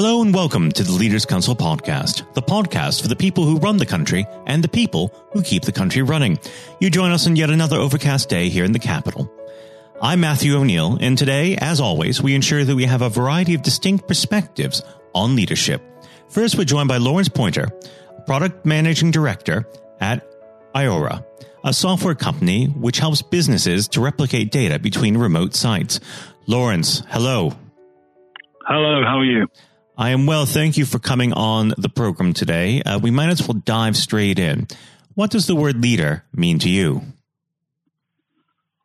[0.00, 3.78] Hello and welcome to the Leaders Council podcast, the podcast for the people who run
[3.78, 6.38] the country and the people who keep the country running.
[6.78, 9.28] You join us on yet another overcast day here in the capital.
[10.00, 13.62] I'm Matthew O'Neill, and today, as always, we ensure that we have a variety of
[13.62, 14.84] distinct perspectives
[15.16, 15.82] on leadership.
[16.28, 17.66] First, we're joined by Lawrence Poynter,
[18.24, 19.66] Product Managing Director
[19.98, 20.24] at
[20.76, 21.24] iOra,
[21.64, 25.98] a software company which helps businesses to replicate data between remote sites.
[26.46, 27.50] Lawrence, hello.
[28.64, 29.48] Hello, how are you?
[30.00, 30.46] I am well.
[30.46, 32.80] Thank you for coming on the program today.
[32.82, 34.68] Uh, we might as well dive straight in.
[35.14, 37.02] What does the word leader mean to you?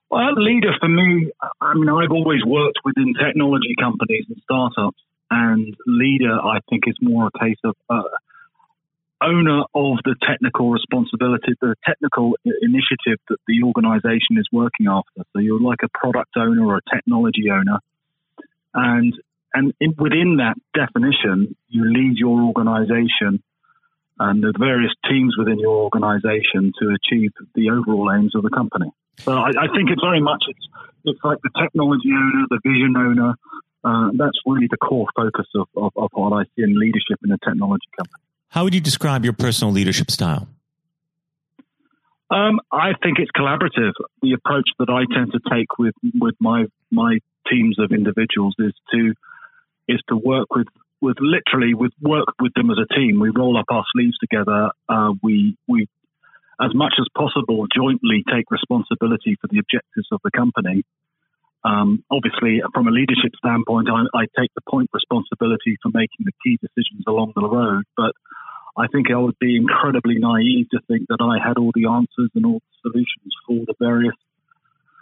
[0.10, 4.98] Well, leader for me, I mean, I've always worked within technology companies and startups,
[5.30, 8.02] and leader, I think, is more a case of uh,
[9.22, 15.22] owner of the technical responsibility, the technical initiative that the organization is working after.
[15.32, 17.78] So you're like a product owner or a technology owner.
[18.74, 19.14] And
[19.54, 23.42] and in, within that definition, you lead your organization
[24.20, 28.92] and the various teams within your organization to achieve the overall aims of the company.
[29.20, 30.68] So I, I think it's very much it's
[31.06, 33.34] it's like the technology owner, the vision owner.
[33.84, 37.32] Uh, that's really the core focus of, of, of what I see in leadership in
[37.32, 38.22] a technology company.
[38.48, 40.48] How would you describe your personal leadership style?
[42.30, 43.92] Um, I think it's collaborative.
[44.22, 47.20] The approach that I tend to take with with my my
[47.52, 49.14] teams of individuals is to
[49.88, 50.68] is to work with
[51.02, 53.20] with literally with work with them as a team.
[53.20, 54.72] We roll up our sleeves together.
[54.88, 55.88] Uh, we we
[56.62, 60.84] as much as possible jointly take responsibility for the objectives of the company.
[61.66, 66.34] Um, obviously, from a leadership standpoint, I, I, take the point responsibility for making the
[66.44, 67.84] key decisions along the road.
[67.96, 68.12] But
[68.76, 72.32] I think I would be incredibly naive to think that I had all the answers
[72.36, 74.16] and all the solutions for the various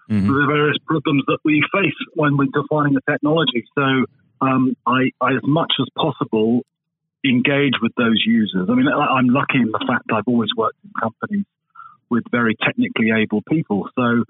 [0.09, 0.27] mm-hmm.
[0.27, 3.65] the various problems that we face when we're defining the technology.
[3.73, 4.05] So
[4.41, 6.61] um, I, I, as much as possible,
[7.23, 8.67] engage with those users.
[8.69, 11.45] I mean, I'm lucky in the fact I've always worked in companies
[12.09, 13.89] with very technically able people.
[13.95, 14.23] So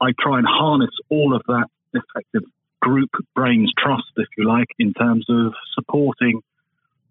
[0.00, 2.42] I try and harness all of that effective
[2.82, 6.42] group brains trust, if you like, in terms of supporting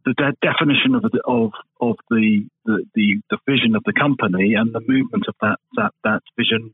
[0.05, 1.51] the de- definition of the, of
[1.81, 5.91] of the, the, the the vision of the company and the movement of that that
[6.03, 6.73] that vision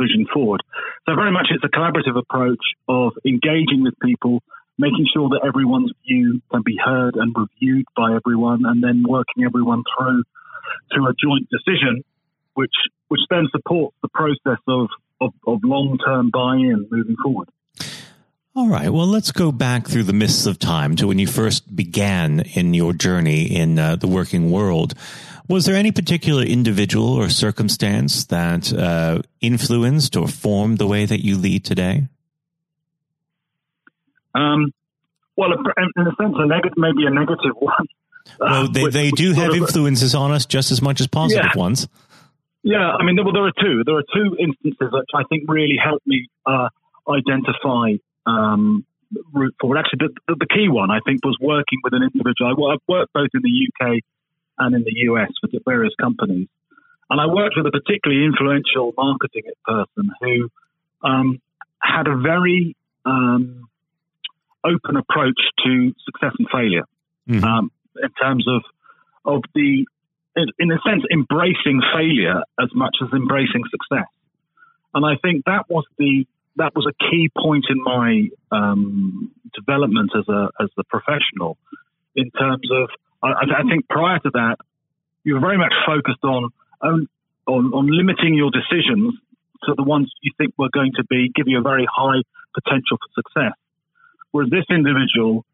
[0.00, 0.62] vision forward.
[1.06, 4.42] So very much it's a collaborative approach of engaging with people
[4.80, 9.44] making sure that everyone's view can be heard and reviewed by everyone, and then working
[9.44, 10.24] everyone through
[10.92, 12.02] to a joint decision,
[12.54, 12.74] which
[13.08, 14.88] which then supports the process of,
[15.20, 17.48] of, of long term buy in moving forward.
[18.56, 18.90] All right.
[18.90, 22.74] Well, let's go back through the mists of time to when you first began in
[22.74, 24.94] your journey in uh, the working world.
[25.48, 31.24] Was there any particular individual or circumstance that uh, influenced or formed the way that
[31.24, 32.08] you lead today?
[34.40, 34.72] Um,
[35.36, 37.86] well, in a sense, a negative, maybe a negative one.
[38.38, 41.58] Well, they, uh, they do have influences on us just as much as positive yeah.
[41.58, 41.88] ones.
[42.62, 43.82] Yeah, I mean, well, there are two.
[43.84, 46.68] There are two instances that I think really helped me uh,
[47.08, 47.96] identify
[48.26, 48.84] um,
[49.32, 49.78] route forward.
[49.78, 52.68] Actually, the, the, the, key one I think was working with an individual.
[52.68, 54.00] I, I've worked both in the UK
[54.58, 56.48] and in the US with various companies,
[57.08, 60.50] and I worked with a particularly influential marketing person who
[61.02, 61.40] um,
[61.82, 62.76] had a very
[63.06, 63.69] um,
[64.64, 66.84] open approach to success and failure.
[67.30, 67.44] Mm-hmm.
[67.44, 67.70] um,
[68.02, 68.62] in terms of
[69.24, 69.86] of the
[70.34, 74.08] in a sense embracing failure as much as embracing success.
[74.94, 76.26] And i think that was the
[76.56, 81.56] that was a key point in my um, development as a as a professional.
[82.16, 82.88] In terms of
[83.22, 83.28] I,
[83.58, 84.56] I, think prior to that
[85.22, 86.50] you were very much focused on,
[86.82, 87.06] on
[87.46, 89.14] on on limiting your decisions
[89.64, 92.22] to the ones you think were going to be give you a very high
[92.54, 93.54] potential for success
[94.32, 95.44] Whereas this individual,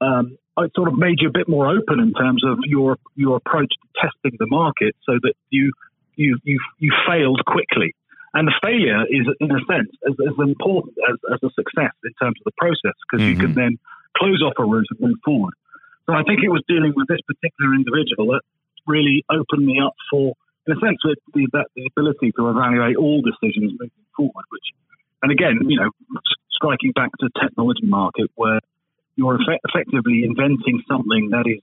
[0.00, 3.36] um, I sort of made you a bit more open in terms of your your
[3.36, 5.72] approach to testing the market, so that you
[6.16, 7.94] you you you failed quickly.
[8.34, 12.12] And the failure is, in a sense, as, as important as, as a success in
[12.20, 13.40] terms of the process, because mm-hmm.
[13.40, 13.78] you can then
[14.16, 15.54] close off a route and move forward.
[16.06, 18.42] So I think it was dealing with this particular individual that
[18.86, 20.34] really opened me up for,
[20.66, 24.68] in a sense, the, the, the ability to evaluate all decisions moving forward, which
[25.22, 25.90] and again, you know,
[26.58, 28.60] striking back to the technology market where
[29.14, 31.62] you're effect- effectively inventing something that is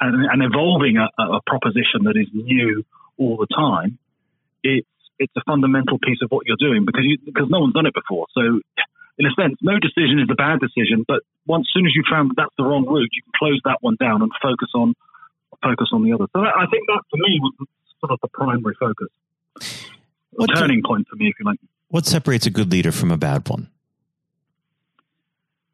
[0.00, 2.84] and, and evolving a, a, proposition that is new
[3.16, 3.98] all the time.
[4.62, 4.88] It's
[5.18, 7.94] it's a fundamental piece of what you're doing because you, because no one's done it
[7.94, 8.26] before.
[8.34, 11.04] So, in a sense, no decision is a bad decision.
[11.06, 13.96] But once, soon as you found that's the wrong route, you can close that one
[14.00, 14.94] down and focus on
[15.62, 16.26] focus on the other.
[16.32, 17.54] So that, I think that for me was
[18.00, 19.08] sort of the primary focus,
[20.54, 21.60] turning point for me, if you like.
[21.88, 23.68] What separates a good leader from a bad one?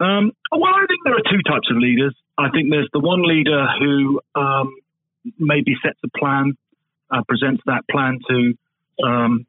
[0.01, 2.15] Um, well, I think there are two types of leaders.
[2.39, 4.75] I think there's the one leader who um,
[5.39, 6.57] maybe sets a plan,
[7.11, 8.55] uh, presents that plan to
[9.05, 9.47] um,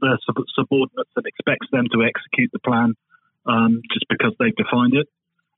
[0.00, 2.94] their sub- subordinates and expects them to execute the plan
[3.46, 5.08] um, just because they've defined it.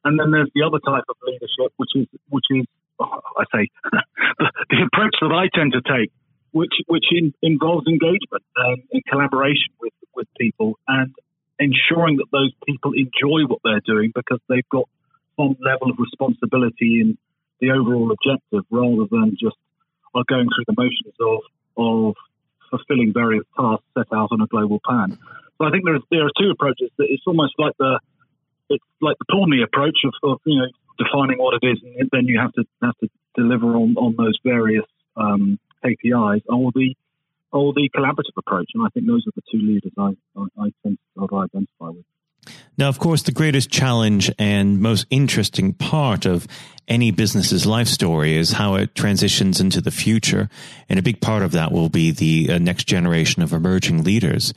[0.05, 2.65] And then there's the other type of leadership, which is which is
[3.01, 3.69] I say
[4.39, 6.13] the, the, approach that I tend to take,
[6.53, 11.13] which which in, involves engagement and, and collaboration with with people and
[11.59, 14.89] ensuring that those people enjoy what they're doing because they've got
[15.37, 17.19] some level of responsibility in
[17.61, 19.57] the overall objective rather than just
[20.15, 21.41] are going through the motions of
[21.77, 22.15] of
[22.71, 25.17] fulfilling various tasks set out on a global plan.
[25.59, 26.91] So I think there, there are two approaches.
[26.99, 28.01] It's almost like the
[28.69, 30.67] it's like the Pawnee approach of, of, you know
[30.99, 34.39] defining what it is, and then you have to have to deliver on, on those
[34.43, 34.87] various
[35.17, 36.95] um, KPIs, or the
[37.53, 38.71] or the collaborative approach.
[38.75, 42.05] And I think those are the two leaders I I, I tend to identify with.
[42.79, 46.47] Now, of course, the greatest challenge and most interesting part of
[46.87, 50.49] any business's life story is how it transitions into the future.
[50.89, 54.55] And a big part of that will be the uh, next generation of emerging leaders.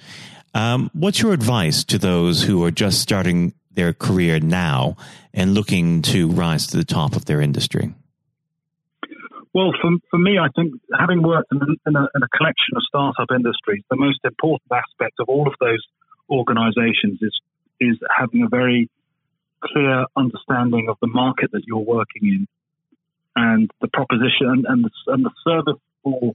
[0.53, 4.97] Um, what's your advice to those who are just starting their career now
[5.33, 7.93] and looking to rise to the top of their industry?
[9.53, 12.75] Well, for, for me, I think having worked in a, in, a, in a collection
[12.75, 15.81] of startup industries, the most important aspect of all of those
[16.29, 17.33] organizations is
[17.81, 18.89] is having a very
[19.61, 22.47] clear understanding of the market that you're working in
[23.35, 26.33] and the proposition and the, and the service or,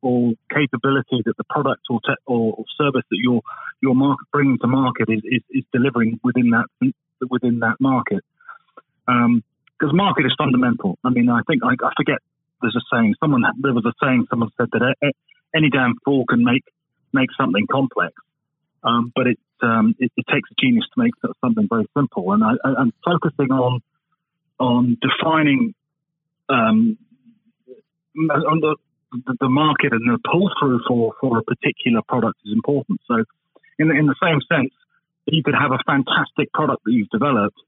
[0.00, 3.42] or capability that the product or, te- or service that you're,
[3.80, 6.66] you're market, bringing to market is, is, is, delivering within that
[7.30, 8.24] within that market.
[9.06, 10.98] Because um, market is fundamental.
[11.04, 12.18] I mean, I think I, I forget.
[12.62, 13.14] There's a saying.
[13.20, 14.26] Someone there was a saying.
[14.30, 15.12] Someone said that
[15.54, 16.64] any damn fool can make
[17.12, 18.14] make something complex.
[18.84, 22.32] Um, but it, um, it, it, takes a genius to make something very simple.
[22.32, 23.80] And I, am focusing on
[24.58, 25.74] on defining
[26.48, 26.98] um,
[28.16, 28.76] on the,
[29.40, 33.00] the market and the pull through for, for a particular product is important.
[33.06, 33.24] So,
[33.78, 34.72] in in the same sense,
[35.26, 37.58] you could have a fantastic product that you've developed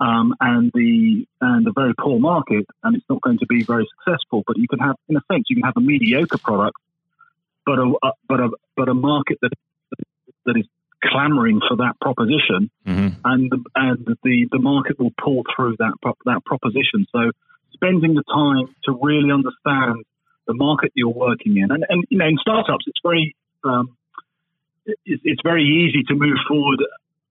[0.00, 3.86] um, and the and a very poor market, and it's not going to be very
[3.96, 4.42] successful.
[4.46, 6.76] But you can have, in a sense, you can have a mediocre product,
[7.64, 9.52] but a, a but a but a market that
[10.46, 10.66] that is
[11.02, 13.08] clamoring for that proposition, mm-hmm.
[13.24, 15.94] and and the the market will pull through that
[16.24, 17.06] that proposition.
[17.12, 17.30] So
[17.72, 20.04] spending the time to really understand
[20.46, 23.96] the market you're working in, and and you know in startups it's very um,
[24.86, 26.84] it's, it's, very easy to move forward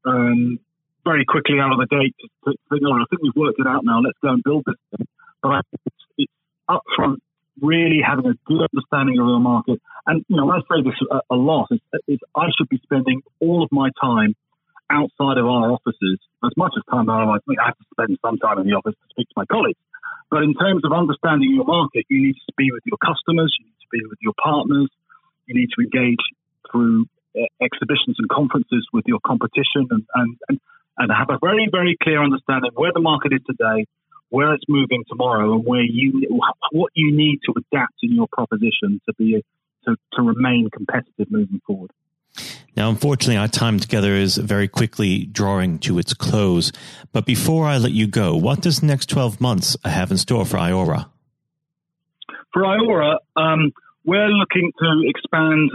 [0.05, 0.59] um,
[1.03, 3.83] very quickly out of the gate to, think, oh, I think we've worked it out
[3.83, 3.99] now.
[3.99, 4.75] Let's go and build this.
[4.95, 5.07] Thing.
[5.41, 6.33] But I think it's, it's
[6.69, 7.17] upfront
[7.61, 9.81] really having a good understanding of the market.
[10.07, 11.69] And, you know, I say this a, a lot,
[12.07, 14.35] is, I should be spending all of my time
[14.89, 18.59] outside of our offices, as much as time I, I have to spend some time
[18.59, 19.79] in the office to speak to my colleagues.
[20.29, 23.65] But in terms of understanding your market, you need to be with your customers, you
[23.65, 24.89] need to be with your partners,
[25.45, 26.23] you need to engage
[26.71, 27.05] through
[27.37, 30.59] uh, exhibitions and conferences with your competition and, and, and,
[30.97, 33.85] and have a very, very clear understanding where the market is today,
[34.29, 36.27] where it's moving tomorrow and where you
[36.71, 39.43] what you need to adapt in your proposition to be
[39.85, 41.91] to, to remain competitive moving forward.
[42.75, 46.71] Now, unfortunately, our time together is very quickly drawing to its close.
[47.11, 50.45] But before I let you go, what does the next 12 months have in store
[50.45, 51.09] for iOra?
[52.51, 53.71] For iOra, um,
[54.05, 55.69] we're looking to expand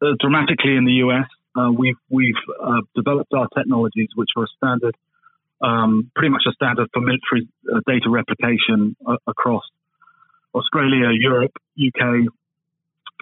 [0.00, 1.26] uh, dramatically in the US.
[1.56, 4.94] Uh, we've we've uh, developed our technologies, which are a standard
[5.60, 9.62] um, pretty much a standard for military uh, data replication uh, across
[10.54, 12.26] Australia, Europe, UK,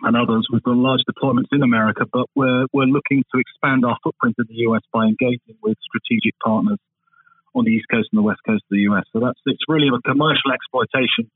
[0.02, 0.46] and others.
[0.52, 4.46] We've got large deployments in America, but we're, we're looking to expand our footprint in
[4.48, 6.78] the US by engaging with strategic partners
[7.54, 9.04] on the East Coast and the West Coast of the US.
[9.12, 11.30] So that's it's really a commercial exploitation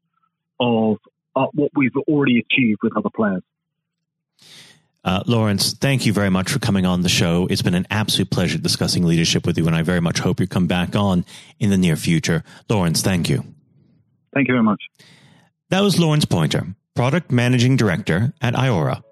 [0.60, 0.98] of
[1.34, 3.42] uh, what we've already achieved with other players.
[5.04, 7.48] Uh, Lawrence, thank you very much for coming on the show.
[7.50, 10.46] It's been an absolute pleasure discussing leadership with you, and I very much hope you
[10.46, 11.24] come back on
[11.58, 12.44] in the near future.
[12.68, 13.44] Lawrence, thank you.
[14.32, 14.80] Thank you very much.
[15.70, 19.02] That was Lawrence Poynter, Product Managing Director at iOra.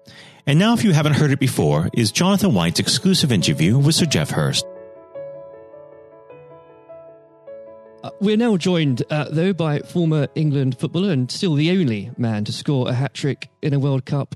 [0.47, 4.05] And now, if you haven't heard it before, is Jonathan White's exclusive interview with Sir
[4.05, 4.65] Geoff Hurst.
[8.03, 12.43] Uh, we're now joined, uh, though, by former England footballer and still the only man
[12.45, 14.35] to score a hat trick in a World Cup